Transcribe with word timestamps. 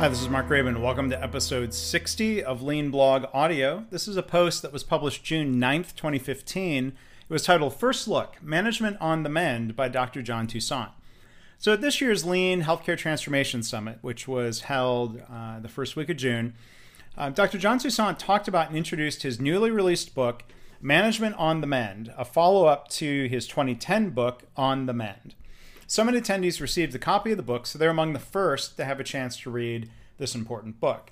Hi, 0.00 0.08
this 0.08 0.22
is 0.22 0.30
Mark 0.30 0.48
Graban. 0.48 0.80
Welcome 0.80 1.10
to 1.10 1.22
episode 1.22 1.74
60 1.74 2.42
of 2.42 2.62
Lean 2.62 2.90
Blog 2.90 3.26
Audio. 3.34 3.84
This 3.90 4.08
is 4.08 4.16
a 4.16 4.22
post 4.22 4.62
that 4.62 4.72
was 4.72 4.82
published 4.82 5.24
June 5.24 5.56
9th, 5.56 5.94
2015. 5.94 6.86
It 6.86 6.94
was 7.28 7.42
titled 7.42 7.74
First 7.74 8.08
Look 8.08 8.42
Management 8.42 8.96
on 8.98 9.24
the 9.24 9.28
Mend 9.28 9.76
by 9.76 9.90
Dr. 9.90 10.22
John 10.22 10.46
Toussaint. 10.46 10.92
So, 11.58 11.74
at 11.74 11.82
this 11.82 12.00
year's 12.00 12.24
Lean 12.24 12.62
Healthcare 12.62 12.96
Transformation 12.96 13.62
Summit, 13.62 13.98
which 14.00 14.26
was 14.26 14.62
held 14.62 15.20
uh, 15.30 15.60
the 15.60 15.68
first 15.68 15.96
week 15.96 16.08
of 16.08 16.16
June, 16.16 16.54
uh, 17.18 17.28
Dr. 17.28 17.58
John 17.58 17.78
Toussaint 17.78 18.18
talked 18.18 18.48
about 18.48 18.68
and 18.68 18.78
introduced 18.78 19.22
his 19.22 19.38
newly 19.38 19.70
released 19.70 20.14
book, 20.14 20.44
Management 20.80 21.36
on 21.36 21.60
the 21.60 21.66
Mend, 21.66 22.10
a 22.16 22.24
follow 22.24 22.64
up 22.64 22.88
to 22.88 23.28
his 23.28 23.46
2010 23.46 24.08
book, 24.08 24.44
On 24.56 24.86
the 24.86 24.94
Mend. 24.94 25.34
Summit 25.90 26.14
attendees 26.14 26.60
received 26.60 26.94
a 26.94 27.00
copy 27.00 27.32
of 27.32 27.36
the 27.36 27.42
book, 27.42 27.66
so 27.66 27.76
they're 27.76 27.90
among 27.90 28.12
the 28.12 28.20
first 28.20 28.76
to 28.76 28.84
have 28.84 29.00
a 29.00 29.04
chance 29.04 29.36
to 29.38 29.50
read 29.50 29.90
this 30.18 30.36
important 30.36 30.78
book. 30.78 31.10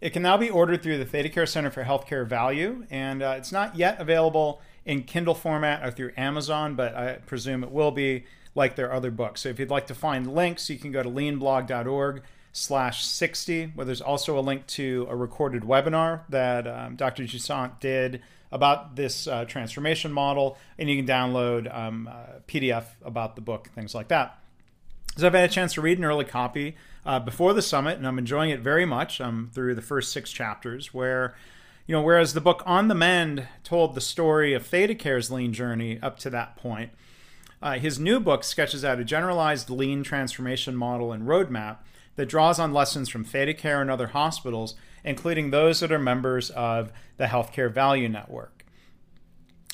It 0.00 0.10
can 0.10 0.22
now 0.22 0.36
be 0.36 0.50
ordered 0.50 0.82
through 0.82 0.98
the 0.98 1.04
ThedaCare 1.04 1.48
Center 1.48 1.70
for 1.70 1.84
Healthcare 1.84 2.26
Value, 2.26 2.84
and 2.90 3.22
uh, 3.22 3.36
it's 3.38 3.52
not 3.52 3.76
yet 3.76 4.00
available 4.00 4.60
in 4.84 5.04
Kindle 5.04 5.36
format 5.36 5.86
or 5.86 5.92
through 5.92 6.10
Amazon, 6.16 6.74
but 6.74 6.96
I 6.96 7.12
presume 7.26 7.62
it 7.62 7.70
will 7.70 7.92
be 7.92 8.24
like 8.56 8.74
their 8.74 8.92
other 8.92 9.12
books. 9.12 9.42
So 9.42 9.50
if 9.50 9.60
you'd 9.60 9.70
like 9.70 9.86
to 9.86 9.94
find 9.94 10.34
links, 10.34 10.68
you 10.68 10.78
can 10.78 10.90
go 10.90 11.04
to 11.04 11.08
leanblog.org 11.08 12.22
slash 12.52 13.04
60, 13.04 13.72
where 13.74 13.84
there's 13.84 14.00
also 14.00 14.38
a 14.38 14.40
link 14.40 14.66
to 14.68 15.06
a 15.10 15.16
recorded 15.16 15.62
webinar 15.62 16.22
that 16.28 16.66
um, 16.66 16.96
Dr. 16.96 17.24
Toussaint 17.24 17.80
did 17.80 18.22
about 18.50 18.96
this 18.96 19.26
uh, 19.26 19.44
transformation 19.44 20.12
model, 20.12 20.56
and 20.78 20.88
you 20.88 20.96
can 20.96 21.06
download 21.06 21.74
um, 21.74 22.08
uh, 22.10 22.38
PDF 22.46 22.84
about 23.04 23.36
the 23.36 23.42
book, 23.42 23.68
things 23.74 23.94
like 23.94 24.08
that. 24.08 24.38
So 25.16 25.26
I've 25.26 25.34
had 25.34 25.50
a 25.50 25.52
chance 25.52 25.74
to 25.74 25.80
read 25.80 25.98
an 25.98 26.04
early 26.04 26.24
copy 26.24 26.76
uh, 27.04 27.18
before 27.20 27.52
the 27.52 27.62
summit, 27.62 27.98
and 27.98 28.06
I'm 28.06 28.18
enjoying 28.18 28.50
it 28.50 28.60
very 28.60 28.86
much. 28.86 29.20
I'm 29.20 29.50
through 29.52 29.74
the 29.74 29.82
first 29.82 30.12
six 30.12 30.30
chapters, 30.30 30.94
where, 30.94 31.34
you 31.86 31.94
know, 31.94 32.02
whereas 32.02 32.34
the 32.34 32.40
book 32.40 32.62
On 32.64 32.88
the 32.88 32.94
Mend 32.94 33.48
told 33.64 33.94
the 33.94 34.00
story 34.00 34.54
of 34.54 34.68
ThedaCare's 34.68 35.30
lean 35.30 35.52
journey 35.52 35.98
up 36.00 36.18
to 36.20 36.30
that 36.30 36.56
point, 36.56 36.92
uh, 37.60 37.78
his 37.78 37.98
new 37.98 38.20
book 38.20 38.44
sketches 38.44 38.84
out 38.84 39.00
a 39.00 39.04
generalized 39.04 39.68
lean 39.68 40.04
transformation 40.04 40.76
model 40.76 41.12
and 41.12 41.24
roadmap 41.26 41.78
that 42.18 42.28
draws 42.28 42.60
on 42.60 42.74
lessons 42.74 43.08
from 43.08 43.24
ThedaCare 43.24 43.80
and 43.80 43.90
other 43.90 44.08
hospitals 44.08 44.74
including 45.04 45.50
those 45.50 45.80
that 45.80 45.92
are 45.92 45.98
members 45.98 46.50
of 46.50 46.92
the 47.16 47.26
Healthcare 47.26 47.72
Value 47.72 48.08
Network. 48.08 48.64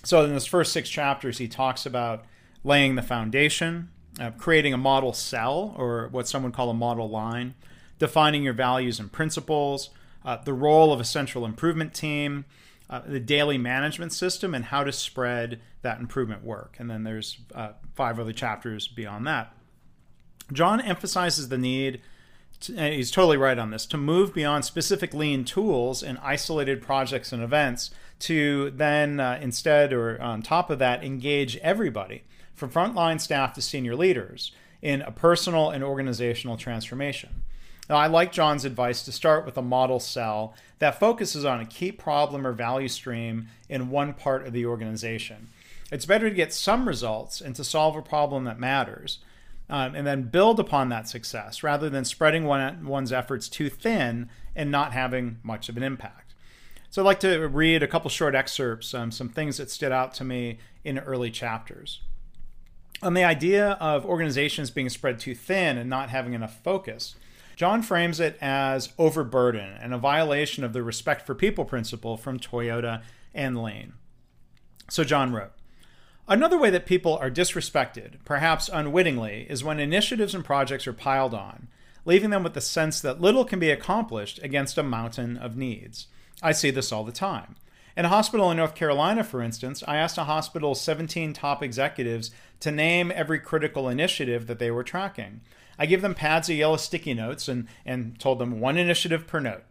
So, 0.04 0.24
in 0.24 0.32
his 0.32 0.46
first 0.46 0.72
six 0.72 0.88
chapters, 0.88 1.38
he 1.38 1.48
talks 1.48 1.86
about 1.86 2.24
laying 2.62 2.94
the 2.94 3.02
foundation, 3.02 3.90
uh, 4.20 4.30
creating 4.32 4.74
a 4.74 4.78
model 4.78 5.12
cell, 5.12 5.74
or 5.76 6.08
what 6.08 6.28
some 6.28 6.42
would 6.42 6.52
call 6.52 6.70
a 6.70 6.74
model 6.74 7.08
line, 7.08 7.54
defining 7.98 8.42
your 8.42 8.52
values 8.52 9.00
and 9.00 9.10
principles, 9.10 9.90
uh, 10.24 10.36
the 10.36 10.52
role 10.52 10.92
of 10.92 11.00
a 11.00 11.04
central 11.04 11.44
improvement 11.44 11.94
team, 11.94 12.44
uh, 12.90 13.00
the 13.06 13.20
daily 13.20 13.56
management 13.56 14.12
system, 14.12 14.54
and 14.54 14.66
how 14.66 14.84
to 14.84 14.92
spread 14.92 15.60
that 15.82 16.00
improvement 16.00 16.44
work. 16.44 16.76
And 16.78 16.90
then 16.90 17.04
there's 17.04 17.38
uh, 17.54 17.72
five 17.94 18.20
other 18.20 18.32
chapters 18.32 18.88
beyond 18.88 19.26
that. 19.26 19.54
John 20.52 20.80
emphasizes 20.80 21.48
the 21.48 21.56
need 21.56 22.02
he's 22.60 23.10
totally 23.10 23.36
right 23.36 23.58
on 23.58 23.70
this 23.70 23.86
to 23.86 23.96
move 23.96 24.34
beyond 24.34 24.64
specific 24.64 25.12
lean 25.12 25.44
tools 25.44 26.02
and 26.02 26.18
isolated 26.22 26.82
projects 26.82 27.32
and 27.32 27.42
events 27.42 27.90
to 28.20 28.70
then 28.70 29.20
uh, 29.20 29.38
instead 29.42 29.92
or 29.92 30.20
on 30.20 30.42
top 30.42 30.70
of 30.70 30.78
that 30.78 31.04
engage 31.04 31.56
everybody 31.58 32.24
from 32.54 32.70
frontline 32.70 33.20
staff 33.20 33.52
to 33.52 33.62
senior 33.62 33.96
leaders 33.96 34.52
in 34.80 35.02
a 35.02 35.10
personal 35.10 35.70
and 35.70 35.82
organizational 35.82 36.56
transformation. 36.56 37.42
Now, 37.88 37.96
I 37.96 38.06
like 38.06 38.32
John's 38.32 38.64
advice 38.64 39.02
to 39.04 39.12
start 39.12 39.44
with 39.44 39.58
a 39.58 39.62
model 39.62 40.00
cell 40.00 40.54
that 40.78 40.98
focuses 40.98 41.44
on 41.44 41.60
a 41.60 41.66
key 41.66 41.92
problem 41.92 42.46
or 42.46 42.52
value 42.52 42.88
stream 42.88 43.48
in 43.68 43.90
one 43.90 44.14
part 44.14 44.46
of 44.46 44.52
the 44.52 44.64
organization. 44.64 45.48
It's 45.92 46.06
better 46.06 46.28
to 46.28 46.34
get 46.34 46.54
some 46.54 46.88
results 46.88 47.40
and 47.40 47.54
to 47.56 47.64
solve 47.64 47.94
a 47.96 48.02
problem 48.02 48.44
that 48.44 48.58
matters 48.58 49.18
um, 49.74 49.96
and 49.96 50.06
then 50.06 50.22
build 50.22 50.60
upon 50.60 50.88
that 50.90 51.08
success 51.08 51.64
rather 51.64 51.90
than 51.90 52.04
spreading 52.04 52.44
one, 52.44 52.86
one's 52.86 53.12
efforts 53.12 53.48
too 53.48 53.68
thin 53.68 54.30
and 54.54 54.70
not 54.70 54.92
having 54.92 55.38
much 55.42 55.68
of 55.68 55.76
an 55.76 55.82
impact. 55.82 56.32
So 56.90 57.02
I'd 57.02 57.06
like 57.06 57.18
to 57.20 57.48
read 57.48 57.82
a 57.82 57.88
couple 57.88 58.08
short 58.08 58.36
excerpts, 58.36 58.94
um, 58.94 59.10
some 59.10 59.28
things 59.28 59.56
that 59.56 59.72
stood 59.72 59.90
out 59.90 60.14
to 60.14 60.24
me 60.24 60.58
in 60.84 61.00
early 61.00 61.28
chapters. 61.28 62.02
On 63.02 63.14
the 63.14 63.24
idea 63.24 63.70
of 63.80 64.06
organizations 64.06 64.70
being 64.70 64.88
spread 64.88 65.18
too 65.18 65.34
thin 65.34 65.76
and 65.76 65.90
not 65.90 66.08
having 66.08 66.34
enough 66.34 66.62
focus, 66.62 67.16
John 67.56 67.82
frames 67.82 68.20
it 68.20 68.38
as 68.40 68.92
overburden 68.96 69.76
and 69.80 69.92
a 69.92 69.98
violation 69.98 70.62
of 70.62 70.72
the 70.72 70.84
respect 70.84 71.26
for 71.26 71.34
people 71.34 71.64
principle 71.64 72.16
from 72.16 72.38
Toyota 72.38 73.02
and 73.34 73.60
Lean. 73.60 73.94
So 74.88 75.02
John 75.02 75.32
wrote, 75.32 75.50
Another 76.26 76.58
way 76.58 76.70
that 76.70 76.86
people 76.86 77.18
are 77.18 77.30
disrespected, 77.30 78.14
perhaps 78.24 78.70
unwittingly, 78.72 79.46
is 79.50 79.62
when 79.62 79.78
initiatives 79.78 80.34
and 80.34 80.42
projects 80.42 80.86
are 80.86 80.94
piled 80.94 81.34
on, 81.34 81.68
leaving 82.06 82.30
them 82.30 82.42
with 82.42 82.54
the 82.54 82.62
sense 82.62 83.00
that 83.02 83.20
little 83.20 83.44
can 83.44 83.58
be 83.58 83.70
accomplished 83.70 84.40
against 84.42 84.78
a 84.78 84.82
mountain 84.82 85.36
of 85.36 85.56
needs. 85.56 86.06
I 86.42 86.52
see 86.52 86.70
this 86.70 86.92
all 86.92 87.04
the 87.04 87.12
time. 87.12 87.56
In 87.94 88.06
a 88.06 88.08
hospital 88.08 88.50
in 88.50 88.56
North 88.56 88.74
Carolina, 88.74 89.22
for 89.22 89.42
instance, 89.42 89.84
I 89.86 89.98
asked 89.98 90.16
a 90.16 90.24
hospital's 90.24 90.80
17 90.80 91.34
top 91.34 91.62
executives 91.62 92.30
to 92.60 92.70
name 92.70 93.12
every 93.14 93.38
critical 93.38 93.88
initiative 93.88 94.46
that 94.46 94.58
they 94.58 94.70
were 94.70 94.82
tracking. 94.82 95.42
I 95.78 95.84
gave 95.84 96.00
them 96.00 96.14
pads 96.14 96.48
of 96.48 96.56
yellow 96.56 96.78
sticky 96.78 97.12
notes 97.14 97.48
and, 97.48 97.68
and 97.84 98.18
told 98.18 98.38
them 98.38 98.60
one 98.60 98.78
initiative 98.78 99.26
per 99.26 99.40
note. 99.40 99.64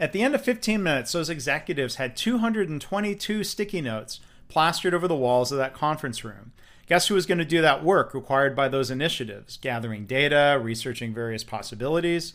At 0.00 0.12
the 0.12 0.22
end 0.22 0.34
of 0.34 0.42
15 0.42 0.82
minutes, 0.82 1.12
those 1.12 1.30
executives 1.30 1.94
had 1.94 2.16
222 2.16 3.44
sticky 3.44 3.80
notes 3.80 4.18
plastered 4.54 4.94
over 4.94 5.08
the 5.08 5.16
walls 5.16 5.50
of 5.50 5.58
that 5.58 5.74
conference 5.74 6.22
room. 6.22 6.52
Guess 6.86 7.08
who 7.08 7.16
was 7.16 7.26
going 7.26 7.38
to 7.38 7.44
do 7.44 7.60
that 7.60 7.82
work 7.82 8.14
required 8.14 8.54
by 8.54 8.68
those 8.68 8.88
initiatives? 8.88 9.56
Gathering 9.56 10.06
data, 10.06 10.60
researching 10.62 11.12
various 11.12 11.42
possibilities. 11.42 12.34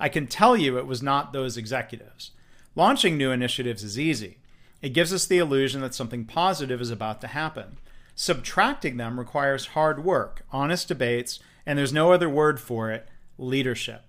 I 0.00 0.08
can 0.08 0.26
tell 0.26 0.56
you 0.56 0.76
it 0.76 0.88
was 0.88 1.04
not 1.04 1.32
those 1.32 1.56
executives. 1.56 2.32
Launching 2.74 3.16
new 3.16 3.30
initiatives 3.30 3.84
is 3.84 3.96
easy. 3.96 4.38
It 4.80 4.92
gives 4.92 5.12
us 5.12 5.24
the 5.24 5.38
illusion 5.38 5.82
that 5.82 5.94
something 5.94 6.24
positive 6.24 6.80
is 6.80 6.90
about 6.90 7.20
to 7.20 7.28
happen. 7.28 7.78
Subtracting 8.16 8.96
them 8.96 9.16
requires 9.16 9.66
hard 9.66 10.04
work, 10.04 10.44
honest 10.50 10.88
debates, 10.88 11.38
and 11.64 11.78
there's 11.78 11.92
no 11.92 12.10
other 12.10 12.28
word 12.28 12.58
for 12.58 12.90
it 12.90 13.06
leadership. 13.38 14.02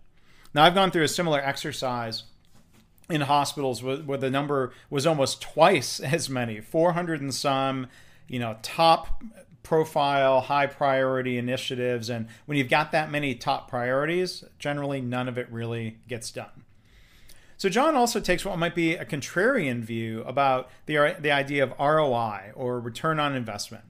Now, 0.55 0.63
I've 0.63 0.73
gone 0.73 0.89
through 0.89 1.03
a 1.03 1.07
similar 1.07 1.39
exercise 1.39 2.23
in 3.13 3.21
hospitals 3.21 3.83
where 3.83 4.17
the 4.17 4.31
number 4.31 4.73
was 4.89 5.05
almost 5.05 5.39
twice 5.39 5.99
as 5.99 6.29
many 6.29 6.59
400 6.59 7.21
and 7.21 7.33
some 7.33 7.87
you 8.27 8.39
know 8.39 8.57
top 8.63 9.21
profile 9.61 10.41
high 10.41 10.65
priority 10.65 11.37
initiatives. 11.37 12.09
And 12.09 12.27
when 12.47 12.57
you've 12.57 12.69
got 12.69 12.91
that 12.91 13.11
many 13.11 13.35
top 13.35 13.69
priorities 13.69 14.43
generally 14.57 14.99
none 14.99 15.29
of 15.29 15.37
it 15.37 15.47
really 15.51 15.99
gets 16.07 16.31
done. 16.31 16.63
So 17.57 17.69
john 17.69 17.95
also 17.95 18.19
takes 18.19 18.43
what 18.43 18.57
might 18.57 18.75
be 18.75 18.95
a 18.95 19.05
contrarian 19.05 19.83
view 19.83 20.23
about 20.23 20.69
the, 20.87 21.15
the 21.19 21.31
idea 21.31 21.63
of 21.63 21.73
roi 21.79 22.51
or 22.55 22.79
return 22.79 23.19
on 23.19 23.35
investment. 23.35 23.85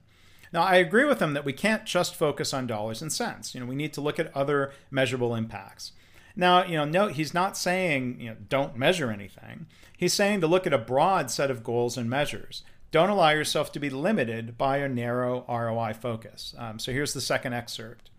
Now 0.52 0.62
i 0.62 0.76
agree 0.76 1.06
with 1.06 1.20
him 1.20 1.32
that 1.32 1.46
we 1.46 1.54
can't 1.54 1.86
just 1.86 2.14
focus 2.14 2.52
on 2.52 2.66
dollars 2.66 3.00
and 3.00 3.10
cents. 3.10 3.54
You 3.54 3.60
know 3.60 3.66
we 3.66 3.74
need 3.74 3.94
to 3.94 4.02
look 4.02 4.18
at 4.18 4.36
other 4.36 4.72
measurable 4.90 5.34
impacts 5.34 5.92
now, 6.36 6.64
you 6.64 6.76
know, 6.76 6.84
no, 6.84 7.08
he's 7.08 7.34
not 7.34 7.56
saying, 7.56 8.20
you 8.20 8.30
know, 8.30 8.36
don't 8.48 8.76
measure 8.76 9.10
anything. 9.10 9.66
He's 9.96 10.12
saying 10.12 10.40
to 10.40 10.46
look 10.46 10.66
at 10.66 10.72
a 10.72 10.78
broad 10.78 11.30
set 11.30 11.50
of 11.50 11.62
goals 11.62 11.96
and 11.96 12.10
measures. 12.10 12.62
Don't 12.90 13.10
allow 13.10 13.30
yourself 13.30 13.72
to 13.72 13.80
be 13.80 13.90
limited 13.90 14.58
by 14.58 14.78
a 14.78 14.88
narrow 14.88 15.44
ROI 15.48 15.94
focus. 15.94 16.54
Um, 16.58 16.78
so 16.78 16.92
here's 16.92 17.14
the 17.14 17.20
second 17.20 17.52
excerpt. 17.52 18.10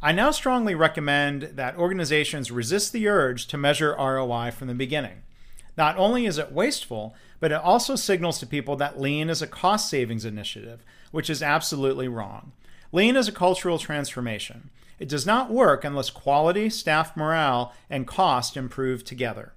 I 0.00 0.10
now 0.12 0.32
strongly 0.32 0.74
recommend 0.74 1.42
that 1.54 1.76
organizations 1.76 2.50
resist 2.50 2.92
the 2.92 3.06
urge 3.06 3.46
to 3.48 3.56
measure 3.56 3.94
ROI 3.96 4.50
from 4.50 4.68
the 4.68 4.74
beginning. 4.74 5.22
Not 5.76 5.96
only 5.96 6.26
is 6.26 6.38
it 6.38 6.52
wasteful, 6.52 7.14
but 7.38 7.52
it 7.52 7.60
also 7.60 7.96
signals 7.96 8.38
to 8.40 8.46
people 8.46 8.76
that 8.76 9.00
lean 9.00 9.30
is 9.30 9.42
a 9.42 9.46
cost 9.46 9.88
savings 9.88 10.24
initiative, 10.24 10.84
which 11.12 11.30
is 11.30 11.42
absolutely 11.42 12.08
wrong. 12.08 12.52
Lean 12.90 13.16
is 13.16 13.28
a 13.28 13.32
cultural 13.32 13.78
transformation. 13.78 14.70
It 15.02 15.08
does 15.08 15.26
not 15.26 15.50
work 15.50 15.84
unless 15.84 16.10
quality, 16.10 16.70
staff 16.70 17.16
morale, 17.16 17.72
and 17.90 18.06
cost 18.06 18.56
improve 18.56 19.02
together. 19.02 19.52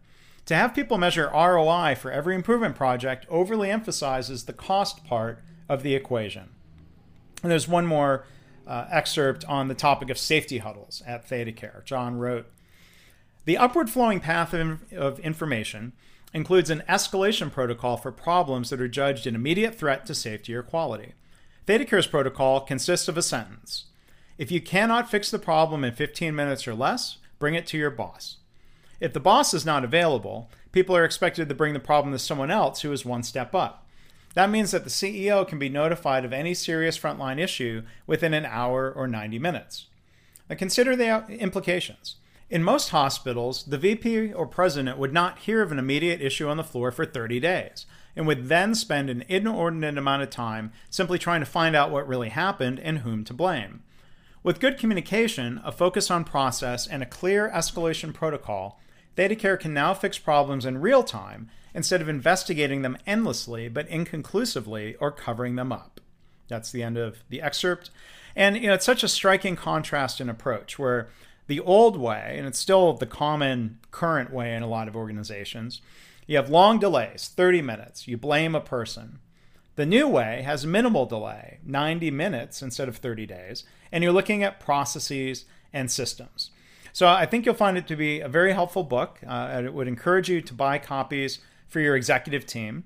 To 0.47 0.56
have 0.56 0.74
people 0.74 0.97
measure 0.97 1.30
ROI 1.31 1.97
for 2.00 2.09
every 2.09 2.33
improvement 2.33 2.75
project 2.75 3.27
overly 3.30 3.69
emphasizes 3.69 4.45
the 4.45 4.53
cost 4.53 5.06
part 5.06 5.44
of 5.69 5.83
the 5.83 5.94
equation. 5.94 6.50
And 7.44 7.51
there's 7.51 7.68
one 7.68 7.86
more 7.86 8.25
uh, 8.65 8.88
excerpt 8.89 9.45
on 9.45 9.68
the 9.68 9.75
topic 9.75 10.09
of 10.09 10.18
safety 10.18 10.57
huddles 10.57 11.03
at 11.06 11.30
ThedaCare. 11.30 11.86
John 11.86 12.18
wrote 12.18 12.51
The 13.45 13.59
upward 13.59 13.92
flowing 13.92 14.21
path 14.21 14.51
of, 14.51 14.92
of 14.94 15.19
information 15.19 15.94
includes 16.33 16.71
an 16.71 16.81
escalation 16.89 17.51
protocol 17.51 17.97
for 17.97 18.12
problems 18.12 18.71
that 18.71 18.81
are 18.81 18.88
judged 18.88 19.27
an 19.27 19.36
immediate 19.36 19.75
threat 19.75 20.07
to 20.07 20.15
safety 20.15 20.56
or 20.56 20.63
quality. 20.63 21.13
ThedaCare's 21.68 22.07
protocol 22.07 22.62
consists 22.62 23.07
of 23.07 23.15
a 23.15 23.21
sentence 23.21 23.86
if 24.37 24.51
you 24.51 24.61
cannot 24.61 25.09
fix 25.09 25.31
the 25.31 25.39
problem 25.39 25.83
in 25.83 25.93
15 25.93 26.35
minutes 26.35 26.67
or 26.67 26.75
less, 26.75 27.17
bring 27.39 27.55
it 27.55 27.65
to 27.67 27.77
your 27.77 27.89
boss. 27.89 28.37
If 28.99 29.13
the 29.13 29.19
boss 29.19 29.53
is 29.53 29.65
not 29.65 29.83
available, 29.83 30.49
people 30.71 30.95
are 30.95 31.05
expected 31.05 31.49
to 31.49 31.55
bring 31.55 31.73
the 31.73 31.79
problem 31.79 32.11
to 32.13 32.19
someone 32.19 32.51
else 32.51 32.81
who 32.81 32.91
is 32.91 33.05
one 33.05 33.23
step 33.23 33.53
up. 33.53 33.85
That 34.33 34.49
means 34.49 34.71
that 34.71 34.83
the 34.83 34.89
CEO 34.89 35.47
can 35.47 35.59
be 35.59 35.69
notified 35.69 36.25
of 36.25 36.33
any 36.33 36.53
serious 36.53 36.97
frontline 36.97 37.39
issue 37.39 37.83
within 38.05 38.33
an 38.33 38.45
hour 38.45 38.91
or 38.91 39.07
90 39.07 39.39
minutes. 39.39 39.87
Now 40.49 40.57
consider 40.57 40.95
the 40.95 41.07
uh, 41.07 41.27
implications. 41.27 42.17
In 42.49 42.61
most 42.61 42.89
hospitals, 42.89 43.63
the 43.63 43.77
VP 43.77 44.33
or 44.33 44.45
president 44.45 44.97
would 44.97 45.13
not 45.13 45.39
hear 45.39 45.61
of 45.61 45.71
an 45.71 45.79
immediate 45.79 46.21
issue 46.21 46.47
on 46.47 46.57
the 46.57 46.63
floor 46.63 46.91
for 46.91 47.05
30 47.05 47.39
days 47.39 47.85
and 48.15 48.27
would 48.27 48.49
then 48.49 48.75
spend 48.75 49.09
an 49.09 49.23
inordinate 49.27 49.97
amount 49.97 50.21
of 50.21 50.29
time 50.29 50.71
simply 50.89 51.17
trying 51.17 51.39
to 51.39 51.45
find 51.45 51.75
out 51.75 51.89
what 51.89 52.07
really 52.07 52.29
happened 52.29 52.79
and 52.79 52.99
whom 52.99 53.23
to 53.23 53.33
blame. 53.33 53.81
With 54.45 54.59
good 54.59 54.77
communication, 54.77 55.59
a 55.63 55.71
focus 55.71 56.12
on 56.12 56.24
process, 56.24 56.86
and 56.86 57.01
a 57.01 57.07
clear 57.07 57.50
escalation 57.50 58.13
protocol, 58.13 58.80
ThedaCare 59.18 59.59
can 59.59 59.74
now 59.74 59.95
fix 59.95 60.19
problems 60.19 60.68
in 60.68 60.81
real 60.81 61.01
time 61.01 61.50
instead 61.74 62.00
of 62.00 62.07
investigating 62.07 62.83
them 62.83 62.95
endlessly 63.07 63.69
but 63.69 63.88
inconclusively 63.88 64.97
or 64.97 65.12
covering 65.12 65.56
them 65.56 65.71
up. 65.71 66.00
That's 66.47 66.71
the 66.71 66.83
end 66.83 66.95
of 66.95 67.24
the 67.27 67.42
excerpt. 67.42 67.89
And 68.36 68.56
you 68.56 68.68
know, 68.68 68.75
it's 68.75 68.86
such 68.86 69.03
a 69.03 69.07
striking 69.07 69.56
contrast 69.56 70.21
in 70.21 70.30
approach 70.30 70.77
where 70.77 71.07
the 71.47 71.59
old 71.59 71.97
way, 71.97 72.36
and 72.38 72.45
it's 72.45 72.59
still 72.59 72.94
the 72.94 73.07
common 73.07 73.80
current 73.89 74.31
way 74.31 74.53
in 74.53 74.62
a 74.62 74.69
lot 74.69 74.88
of 74.88 74.95
organizations, 74.95 75.81
you 76.27 76.36
have 76.36 76.51
long 76.51 76.77
delays, 76.77 77.33
30 77.36 77.63
minutes. 77.63 78.07
You 78.07 78.15
blame 78.15 78.53
a 78.53 78.62
person. 78.62 79.18
The 79.75 79.86
new 79.86 80.07
way 80.07 80.42
has 80.44 80.66
minimal 80.66 81.06
delay, 81.06 81.60
90 81.66 82.12
minutes 82.12 82.62
instead 82.62 82.88
of 82.88 82.98
30 82.98 83.25
days, 83.25 83.63
and 83.92 84.04
you're 84.04 84.13
looking 84.13 84.44
at 84.44 84.60
processes 84.60 85.45
and 85.74 85.92
systems. 85.92 86.51
So 86.94 87.10
I 87.10 87.25
think 87.25 87.45
you'll 87.45 87.56
find 87.56 87.77
it 87.77 87.88
to 87.88 87.98
be 87.98 88.22
a 88.22 88.30
very 88.30 88.54
helpful 88.54 88.83
book. 88.83 89.19
Uh, 89.27 89.50
and 89.51 89.66
it 89.66 89.74
would 89.74 89.89
encourage 89.89 90.30
you 90.30 90.39
to 90.39 90.54
buy 90.54 90.77
copies 90.77 91.39
for 91.68 91.81
your 91.81 91.98
executive 91.98 92.45
team. 92.45 92.86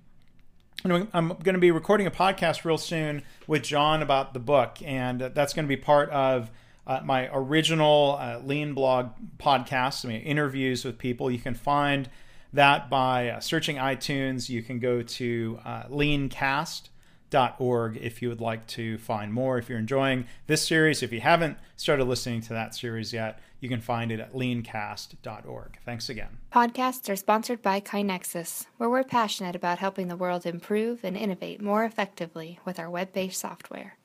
And 0.84 1.08
I'm 1.14 1.28
going 1.28 1.54
to 1.54 1.60
be 1.60 1.70
recording 1.70 2.08
a 2.08 2.12
podcast 2.12 2.66
real 2.66 2.80
soon 2.80 3.22
with 3.46 3.62
John 3.62 4.02
about 4.02 4.34
the 4.34 4.40
book, 4.40 4.78
and 4.84 5.20
that's 5.20 5.54
going 5.54 5.66
to 5.66 5.70
be 5.70 5.78
part 5.78 6.10
of 6.10 6.50
uh, 6.88 7.02
my 7.04 7.30
original 7.32 8.18
uh, 8.20 8.40
Lean 8.44 8.74
blog 8.74 9.12
podcast. 9.38 10.06
I 10.06 10.08
mean, 10.08 10.22
interviews 10.22 10.84
with 10.84 10.98
people. 10.98 11.30
You 11.30 11.38
can 11.38 11.54
find 11.54 12.10
that 12.54 12.90
by 12.90 13.30
uh, 13.30 13.40
searching 13.40 13.78
iTunes. 13.78 14.50
You 14.50 14.64
can 14.64 14.80
go 14.80 15.02
to 15.02 15.60
uh, 15.64 15.84
leancast.org 15.90 17.98
if 17.98 18.22
you 18.22 18.30
would 18.30 18.42
like 18.42 18.68
to 18.68 18.98
find 18.98 19.34
more. 19.34 19.58
If 19.58 19.70
you're 19.70 19.80
enjoying 19.80 20.26
this 20.48 20.68
series, 20.68 21.02
if 21.04 21.12
you 21.12 21.22
haven't 21.22 21.58
started 21.78 22.06
listening 22.06 22.42
to 22.42 22.54
that 22.54 22.76
series 22.76 23.14
yet, 23.14 23.40
you 23.60 23.70
can 23.70 23.82
find 23.82 24.12
it 24.12 24.20
at 24.20 24.36
leancast.org. 24.36 25.78
Thanks 25.86 26.10
again. 26.10 26.38
Podcasts 26.52 27.08
are 27.10 27.16
sponsored 27.16 27.62
by 27.62 27.80
KaiNexus, 27.82 28.66
where 28.78 28.90
we're 28.90 29.04
passionate 29.04 29.56
about 29.56 29.78
helping 29.80 30.08
the 30.08 30.18
world 30.18 30.46
improve 30.46 31.04
and 31.04 31.18
innovate 31.18 31.62
more 31.62 31.84
effectively 31.84 32.60
with 32.66 32.80
our 32.80 32.90
web 32.90 33.14
based 33.14 33.40
software. 33.40 33.98